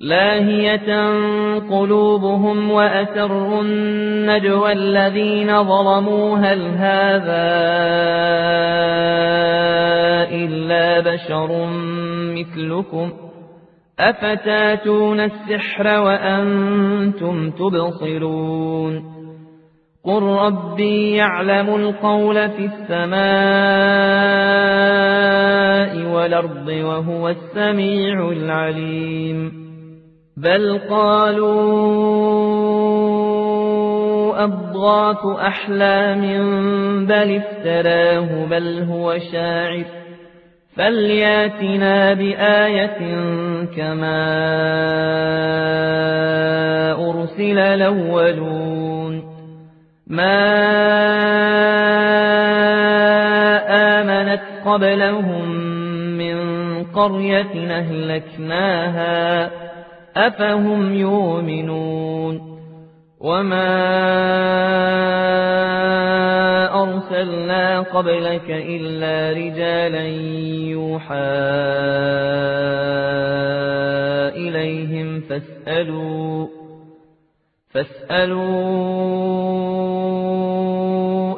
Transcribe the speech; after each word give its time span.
لاهية 0.00 1.06
قلوبهم 1.58 2.70
وأسروا 2.70 3.62
النجوى 3.62 4.72
الذين 4.72 5.64
ظلموا 5.64 6.38
هل 6.38 6.60
هذا 6.66 7.48
إلا 10.30 11.00
بشر 11.00 11.66
مثلكم 12.36 13.12
أفتاتون 13.98 15.20
السحر 15.20 16.00
وأنتم 16.00 17.50
تبصرون 17.50 19.18
قل 20.04 20.22
ربي 20.22 21.16
يعلم 21.16 21.74
القول 21.74 22.48
في 22.48 22.64
السماء 22.64 23.18
والأرض 26.14 26.68
وهو 26.68 27.28
السميع 27.28 28.30
العليم 28.30 29.67
بل 30.42 30.80
قالوا 30.90 31.58
أضغاث 34.44 35.26
أحلام 35.40 36.22
بل 37.06 37.36
افتراه 37.42 38.46
بل 38.50 38.82
هو 38.90 39.18
شاعر 39.32 39.84
فلياتنا 40.76 42.14
بآية 42.14 42.98
كما 43.76 44.24
أرسل 47.10 47.58
الأولون 47.58 49.22
ما 50.06 50.38
آمنت 54.00 54.42
قبلهم 54.66 55.48
من 56.18 56.38
قرية 56.84 57.70
أهلكناها 57.78 59.67
أفهم 60.18 60.94
يؤمنون 60.94 62.58
وما 63.20 63.68
أرسلنا 66.82 67.80
قبلك 67.80 68.50
إلا 68.50 69.38
رجالا 69.38 70.06
يوحى 70.74 71.14
إليهم 74.36 75.20
فاسألوا 75.20 76.46
فاسألوا 77.70 78.48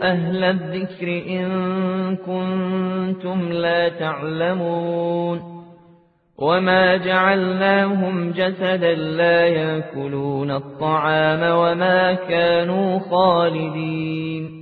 أهل 0.03 0.45
الذكر 0.45 1.09
إن 1.29 2.17
كنتم 2.17 3.53
لا 3.53 3.89
تعلمون 3.89 5.50
وما 6.41 6.97
جعلناهم 6.97 8.31
جسدا 8.31 8.95
لا 8.95 9.47
يأكلون 9.47 10.51
الطعام 10.51 11.43
وما 11.43 12.15
كانوا 12.15 12.99
خالدين 12.99 14.61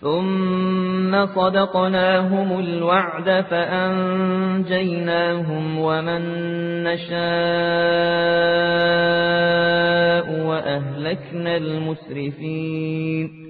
ثم 0.00 1.26
صدقناهم 1.26 2.58
الوعد 2.58 3.44
فأنجيناهم 3.50 4.58
ومن 5.78 6.22
نشاء 6.84 7.16
وأهلكنا 10.46 11.56
المسرفين 11.56 13.45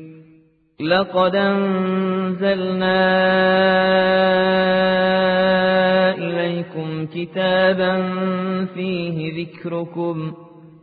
لقد 0.80 1.36
أنزلنا 1.36 2.96
إليكم 6.14 7.06
كتابا 7.06 8.02
فيه 8.74 9.46
ذكركم 9.46 10.32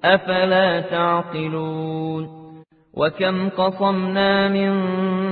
أفلا 0.03 0.79
تعقلون؟ 0.79 2.43
وكم 2.93 3.49
قصمنا 3.49 4.47
من 4.47 4.73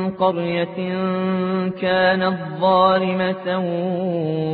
قرية 0.10 0.96
كانت 1.82 2.38
ظالمة 2.60 3.60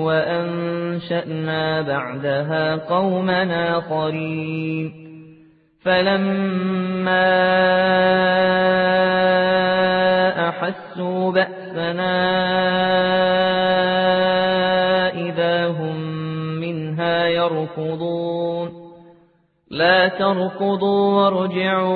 وأنشأنا 0.06 1.81
بعدها 1.81 2.75
قومنا 2.75 3.78
آخرين. 3.78 5.07
فلما 5.81 7.28
أحسوا 10.50 11.31
بأسنا 11.31 12.18
إذا 15.13 15.68
هم 15.68 15.97
منها 16.59 17.28
يركضون. 17.28 18.69
لا 19.72 20.07
تركضوا 20.07 21.24
وارجعوا 21.24 21.88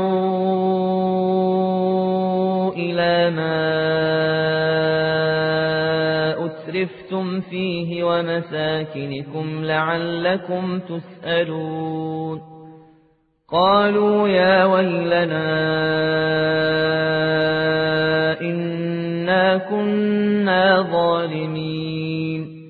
إلى 2.74 3.30
ما 3.36 3.62
أسرفتم 6.46 7.42
فيه 7.42 8.04
ومساكنكم 8.04 9.66
لعلكم 9.66 10.80
تسألون. 10.80 12.42
قالوا 13.52 14.28
يا 14.28 14.66
ويلنا 14.66 15.72
إنا 18.42 19.58
كنا 19.58 20.82
ظالمين 20.92 22.62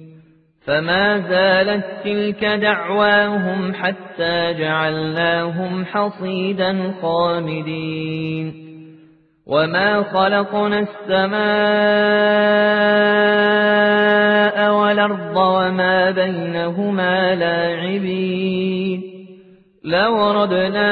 فما 0.65 1.19
زالت 1.19 1.85
تلك 2.03 2.45
دعواهم 2.45 3.73
حتى 3.73 4.53
جعلناهم 4.53 5.85
حصيدا 5.85 6.93
خامدين 7.01 8.71
وما 9.47 10.03
خلقنا 10.03 10.79
السماء 10.79 11.41
والأرض 14.73 15.37
وما 15.37 16.11
بينهما 16.11 17.35
لاعبين 17.35 19.01
لو 19.83 20.31
ردنا 20.31 20.91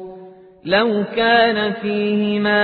لو 0.65 1.03
كان 1.15 1.73
فيهما 1.73 2.61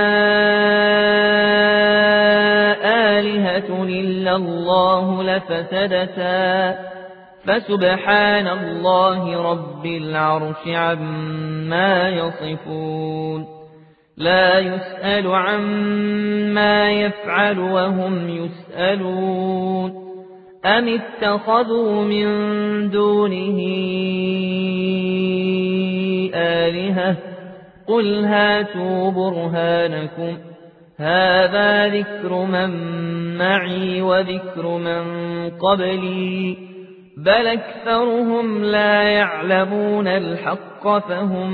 آلهة 3.18 3.84
إلا 3.84 4.36
الله 4.36 5.22
لفسدتا. 5.22 6.78
فسبحان 7.44 8.48
الله 8.48 9.50
رب 9.50 9.86
العرش 9.86 10.68
عما 10.68 12.08
يصفون. 12.08 13.46
لا 14.16 14.58
يسأل 14.58 15.26
عما 15.26 16.92
يفعل 16.92 17.58
وهم 17.58 18.28
يسألون. 18.28 20.08
أم 20.66 20.88
اتخذوا 20.88 22.04
من 22.04 22.28
دونه 22.90 23.58
آلهة 26.34 27.27
قل 27.88 28.24
هاتوا 28.24 29.10
برهانكم 29.10 30.38
هذا 30.98 31.88
ذكر 31.88 32.44
من 32.44 32.70
معي 33.38 34.02
وذكر 34.02 34.78
من 34.78 35.04
قبلي 35.50 36.56
بل 37.16 37.46
أكثرهم 37.46 38.64
لا 38.64 39.02
يعلمون 39.02 40.08
الحق 40.08 40.98
فهم 41.08 41.50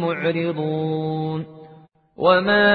معرضون 0.00 1.46
وما 2.16 2.70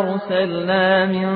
أرسلنا 0.00 1.06
من 1.06 1.28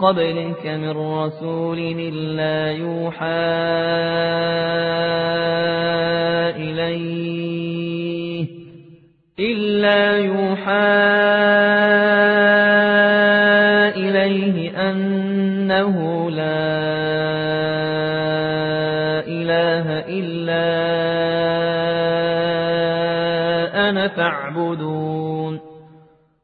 قبلك 0.00 0.66
من 0.66 0.90
رسول 0.90 1.78
إلا 1.78 2.72
يوحى 2.72 3.26
إليه 6.56 8.46
إلا 9.38 10.18
يوحى 10.18 11.06
إليه 13.96 14.90
أنه 14.90 16.30
لا 16.30 16.76
إله 19.26 19.86
إلا 20.08 20.66
أنا 23.88 24.08
فاعبدون. 24.08 25.75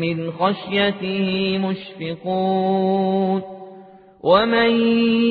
من 0.00 0.30
خشيته 0.30 1.58
مشفقون 1.58 3.42
ومن 4.24 4.70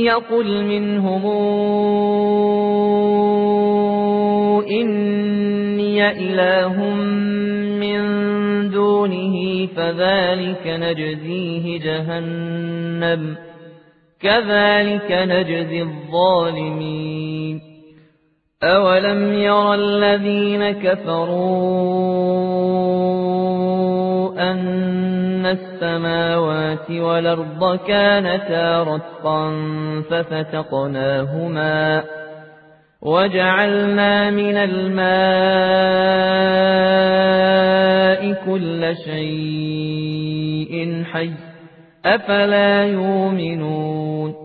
يقل 0.06 0.63
منهم 0.63 1.25
إني 4.69 6.12
إله 6.12 6.83
من 7.79 8.01
دونه 8.69 9.67
فذلك 9.75 10.63
نجزيه 10.68 11.79
جهنم 11.79 13.35
كذلك 14.21 15.11
نجزي 15.11 15.81
الظالمين 15.81 17.61
أولم 18.63 19.33
يرى 19.33 19.75
الذين 19.75 20.71
كفروا 20.71 22.15
أن 24.37 25.45
السماوات 25.45 26.91
والأرض 26.91 27.79
كانتا 27.87 28.83
رتقا 28.83 29.51
ففتقناهما 30.09 32.03
وجعلنا 33.01 34.29
من 34.29 34.57
الماء 34.57 36.05
كل 38.45 38.95
شيء 39.05 41.03
حي 41.03 41.31
أفلا 42.05 42.85
يؤمنون 42.85 44.44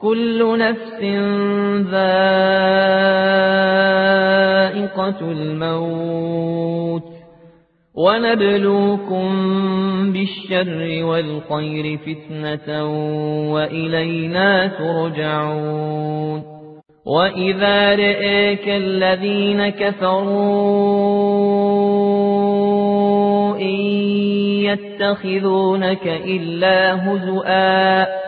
كل 0.00 0.58
نفس 0.58 1.02
ذائقة 1.90 2.40
الموت 5.20 7.02
ونبلوكم 7.94 9.28
بالشر 10.12 11.04
والخير 11.04 11.98
فتنة 11.98 12.84
وإلينا 13.52 14.66
ترجعون 14.66 16.42
وإذا 17.06 17.94
رئيك 17.94 18.68
الذين 18.68 19.68
كفروا 19.68 21.18
إن 23.56 23.78
يتخذونك 24.68 26.06
إلا 26.06 26.94
هزؤا 26.94 28.27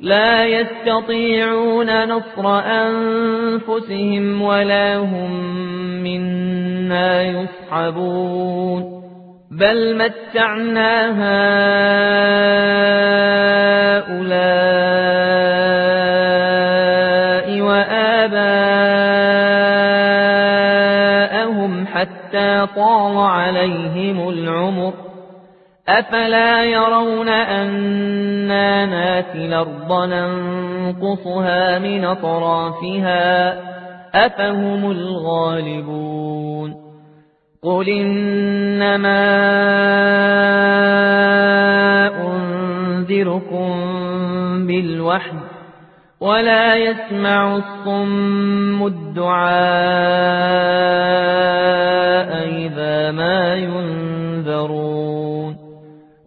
لا 0.00 0.44
يستطيعون 0.44 2.08
نصر 2.08 2.58
أنفسهم 2.58 4.42
ولا 4.42 4.96
هم 4.96 5.30
منا 6.02 7.22
يسحبون 7.22 9.00
بل 9.50 9.96
متعنا 9.96 11.10
هؤلاء 14.00 14.30
وآباءهم 17.60 19.00
حتى 21.86 22.66
طال 22.76 23.16
عليهم 23.18 24.28
العمر 24.28 25.09
أفلا 25.98 26.64
يرون 26.64 27.28
أنا 27.28 28.86
ناتي 28.86 29.46
الأرض 29.46 29.92
ننقصها 29.92 31.78
من 31.78 32.04
أطرافها 32.04 33.58
أفهم 34.26 34.90
الغالبون 34.90 36.74
قل 37.62 37.88
إنما 37.88 39.20
أنذركم 42.26 43.70
بالوحي 44.66 45.36
ولا 46.20 46.76
يسمع 46.76 47.56
الصم 47.56 48.86
الدعاء 48.86 49.40
إذا 52.48 53.10
ما 53.10 53.54
ينذرون 53.54 54.99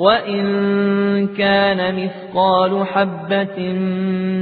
وإن 0.00 1.26
كان 1.26 1.94
مثقال 2.04 2.86
حبة 2.86 3.72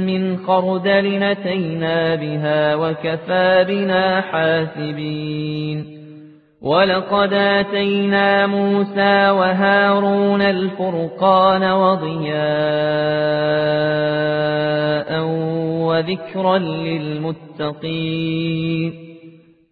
من 0.07 0.37
خردل 0.37 1.19
نتينا 1.19 2.15
بها 2.15 2.75
وكفى 2.75 3.65
بنا 3.67 4.21
حاسبين 4.21 5.99
ولقد 6.61 7.33
آتينا 7.33 8.47
موسى 8.47 9.29
وهارون 9.29 10.41
الفرقان 10.41 11.63
وضياء 11.71 12.39
وذكرا 15.87 16.57
للمتقين 16.57 18.29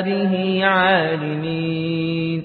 به 0.00 0.60
عالمين 0.64 2.42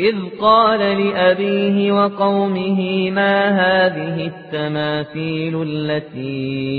إذ 0.00 0.16
قال 0.40 0.80
لأبيه 0.80 1.92
وقومه 1.92 3.10
ما 3.10 3.48
هذه 3.48 4.26
التماثيل 4.26 5.62
التي 5.62 6.70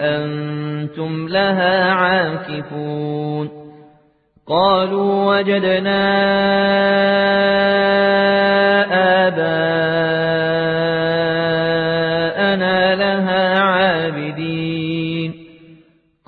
أنتم 0.00 1.28
لها 1.28 1.92
عاكفون 1.92 3.48
قالوا 4.46 5.38
وجدنا 5.38 6.00
آباءنا 9.26 10.09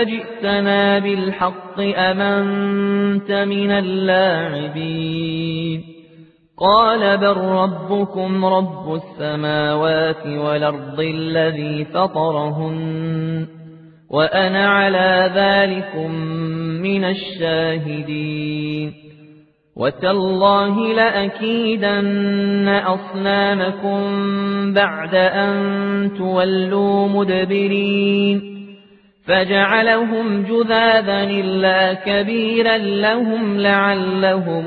أجئتنا 0.01 0.99
بالحق 0.99 1.79
أمنت 1.79 3.31
من 3.31 3.71
اللاعبين. 3.71 4.39
قال 6.59 7.17
بل 7.17 7.37
ربكم 7.37 8.45
رب 8.45 8.93
السماوات 8.93 10.27
والأرض 10.27 10.99
الذي 10.99 11.85
فطرهن 11.85 13.47
وأنا 14.09 14.69
على 14.69 15.31
ذلكم 15.35 16.11
من 16.81 17.03
الشاهدين 17.03 18.93
وتالله 19.75 20.93
لأكيدن 20.93 22.67
أصنامكم 22.67 23.99
بعد 24.73 25.15
أن 25.15 26.11
تولوا 26.17 27.07
مدبرين 27.07 28.59
فجعلهم 29.25 30.43
جذاذا 30.43 31.23
إلا 31.23 31.93
كبيرا 31.93 32.77
لهم 32.77 33.59
لعلهم 33.59 34.65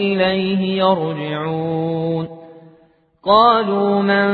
إليه 0.00 0.82
يرجعون. 0.82 2.28
قالوا 3.26 4.02
من 4.02 4.28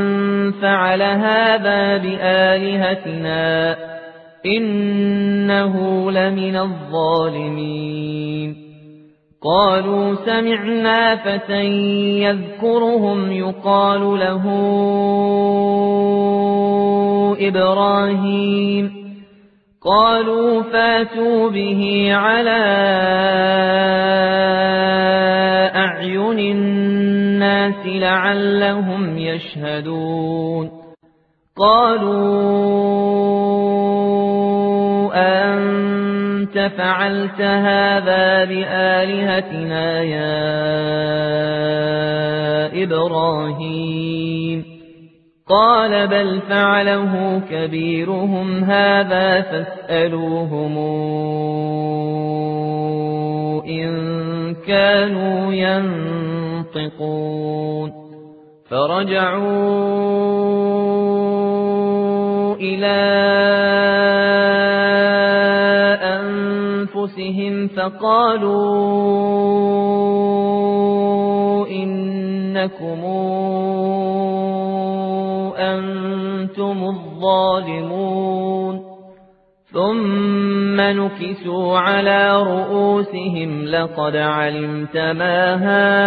فعل 0.53 1.03
هذا 1.03 1.97
بآلهتنا 1.97 3.77
إنه 4.47 6.11
لمن 6.11 6.57
الظالمين. 6.57 8.57
قالوا 9.45 10.15
سمعنا 10.15 11.17
فتى 11.17 11.65
يذكرهم 12.23 13.33
يقال 13.33 14.01
له 14.01 14.43
إبراهيم. 17.41 19.07
قالوا 19.87 20.63
فاتوا 20.63 21.51
به 21.51 22.09
على 22.13 22.67
أعين 26.07 26.39
الناس 26.39 27.87
لعلهم 27.87 29.19
يشهدون. 29.19 30.71
قالوا 31.57 32.67
أنت 35.15 36.71
فعلت 36.79 37.41
هذا 37.41 38.45
بآلهتنا 38.45 40.03
يا 40.03 40.37
إبراهيم؟ 42.85 44.36
قال 45.49 46.07
بل 46.07 46.41
فعله 46.41 47.43
كبيرهم 47.51 48.65
هذا 48.65 49.41
فاسألوهم 49.41 50.79
إن 53.67 54.55
كانوا 54.67 55.53
ينطقون. 55.53 57.27
فرجعوا 58.71 59.77
إلى 62.55 62.97
أنفسهم 66.03 67.69
فقالوا 67.69 68.97
إنكم 71.67 73.05
أنتم 75.75 76.85
الظالمون 76.85 78.37
ثم 79.73 80.81
نكسوا 80.81 81.79
على 81.79 82.43
رؤوسهم 82.43 83.65
لقد 83.65 84.17
علمت 84.17 84.97
ما 84.97 85.55
هؤلاء 85.55 86.07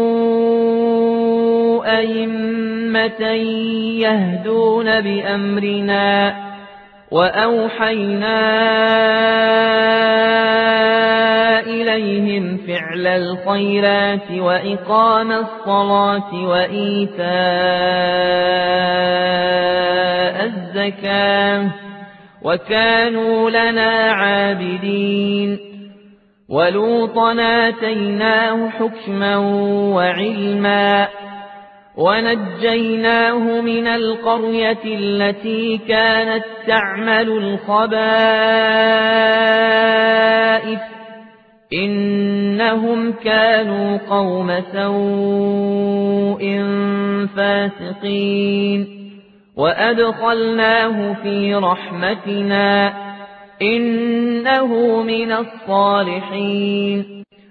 أئمة 1.99 3.21
يهدون 4.01 5.01
بأمرنا 5.01 6.35
وأوحينا 7.11 8.39
إليهم 11.59 12.57
فعل 12.67 13.07
الخيرات 13.07 14.31
وإقام 14.31 15.31
الصلاة 15.31 16.33
وإيتاء 16.33 17.31
الزكاة 20.45 21.71
وكانوا 22.41 23.49
لنا 23.49 24.11
عابدين 24.11 25.59
ولوطا 26.49 27.35
آتيناه 27.39 28.69
حكما 28.69 29.37
وعلما 29.95 31.07
ونجيناه 31.97 33.61
من 33.61 33.87
القرية 33.87 34.79
التي 34.85 35.77
كانت 35.77 36.43
تعمل 36.67 37.29
الخبائث. 37.29 37.91
إنهم 41.73 43.11
كانوا 43.11 43.97
قوم 44.09 44.61
سوء 44.73 46.43
فاسقين. 47.35 48.87
وأدخلناه 49.57 51.13
في 51.23 51.55
رحمتنا. 51.55 52.93
إنه 53.61 55.01
من 55.03 55.31
الصالحين. 55.31 57.20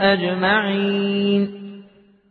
أجمعين. 0.00 1.66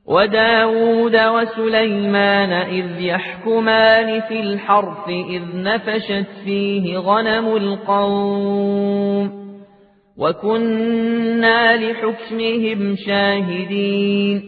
وداود 0.07 1.15
وسليمان 1.15 2.51
إذ 2.51 3.01
يحكمان 3.01 4.21
في 4.21 4.39
الحرف 4.39 5.09
إذ 5.09 5.41
نفشت 5.55 6.25
فيه 6.45 6.97
غنم 6.97 7.55
القوم. 7.55 9.45
وكنا 10.17 11.75
لحكمهم 11.75 12.95
شاهدين. 12.95 14.43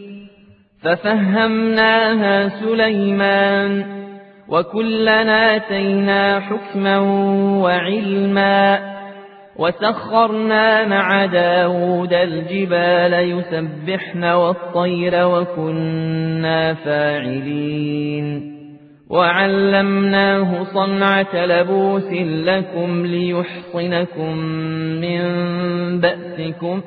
ففهمناها 0.82 2.48
سليمان. 2.48 3.84
وكلنا 4.48 5.56
آتينا 5.56 6.40
حكما 6.40 6.98
وعلما. 7.62 8.87
وسخرنا 9.58 10.86
مع 10.86 11.26
داود 11.26 12.12
الجبال 12.12 13.12
يسبحن 13.12 14.24
والطير 14.24 15.26
وكنا 15.26 16.74
فاعلين. 16.74 18.58
وعلمناه 19.10 20.64
صنعة 20.64 21.46
لبوس 21.46 22.12
لكم 22.22 23.06
ليحصنكم 23.06 24.36
من 25.00 25.20
بأسكم 26.00 26.80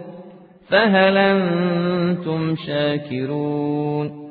فهل 0.69 1.17
أنتم 1.17 2.55
شاكرون؟ 2.67 4.30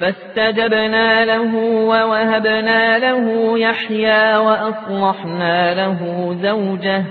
فاستجبنا 0.00 1.24
له 1.24 1.54
ووهبنا 1.64 2.98
له 2.98 3.58
يحيى 3.58 4.36
وأصلحنا 4.36 5.74
له 5.74 6.32
زوجه. 6.42 7.04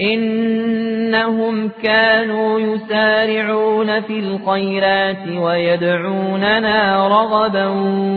إنهم 0.00 1.70
كانوا 1.82 2.60
يسارعون 2.60 4.00
في 4.00 4.18
الخيرات 4.18 5.28
ويدعوننا 5.28 7.08
رغبا 7.08 7.66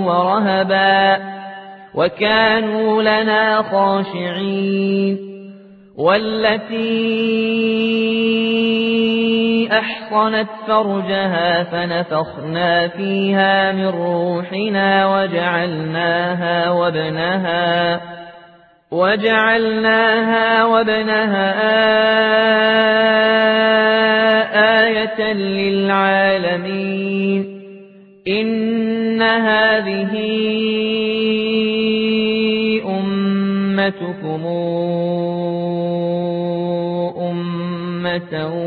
ورهبا. 0.06 1.18
وكانوا 1.96 3.02
لنا 3.04 3.62
خاشعين. 3.62 5.18
والتي 5.98 7.28
أحصنت 9.66 10.48
فرجها 10.68 11.64
فنفخنا 11.64 12.88
فيها 12.88 13.72
من 13.72 13.88
روحنا 13.88 15.16
وجعلناها 15.16 16.72
وابنها 16.72 18.02
وجعلناها 18.92 20.66
وابنها 20.66 21.54
آية 24.86 25.34
للعالمين. 25.34 26.98
إن 28.28 29.22
هذه 29.22 30.14
أمتكم 32.86 34.44
أمة 37.22 38.67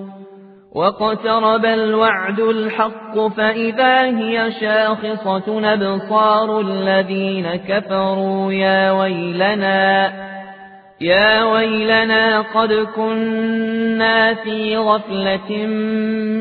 واقترب 0.75 1.65
الوعد 1.65 2.39
الحق 2.39 3.27
فإذا 3.27 4.01
هي 4.01 4.51
شاخصة 4.51 5.73
أبصار 5.73 6.59
الذين 6.59 7.55
كفروا 7.55 8.53
يا 8.53 8.91
ويلنا 8.91 10.11
يا 11.01 11.43
ويلنا 11.43 12.41
قد 12.41 12.73
كنا 12.95 14.33
في 14.33 14.77
غفلة 14.77 15.65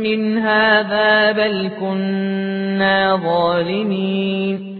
من 0.04 0.38
هذا 0.38 1.32
بل 1.32 1.70
كنا 1.80 3.16
ظالمين. 3.16 4.79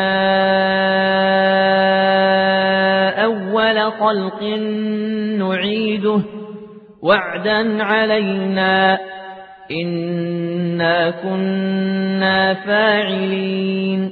أول 3.23 3.91
خلق 3.91 4.43
نعيده 5.39 6.21
وعدا 7.01 7.83
علينا 7.83 8.99
إنا 9.71 11.09
كنا 11.09 12.53
فاعلين 12.53 14.11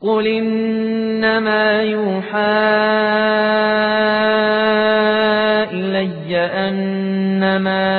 قل 0.00 0.26
إنما 0.26 1.82
يوحى 1.82 2.60
إلي 5.72 6.36
أنما 6.36 7.90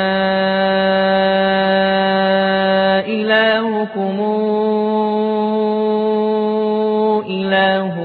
إلهكم 3.05 4.17
إله 7.29 7.95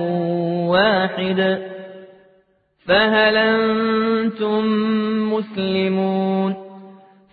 واحد 0.69 1.59
فهل 2.87 3.37
أنتم 3.37 4.65
مسلمون 5.33 6.66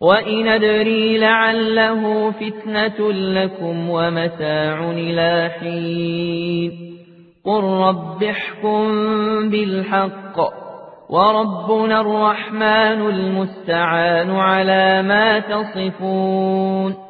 وإن 0.00 0.48
أدري 0.48 1.18
لعله 1.18 2.30
فتنة 2.30 3.12
لكم 3.12 3.90
ومتاع 3.90 4.90
إلى 4.90 5.50
حين 5.60 6.98
قل 7.44 7.64
رب 7.64 8.22
احكم 8.22 8.88
بالحق 9.50 10.38
وربنا 11.10 12.00
الرحمن 12.00 13.00
المستعان 13.08 14.30
على 14.30 15.02
ما 15.02 15.38
تصفون 15.38 17.07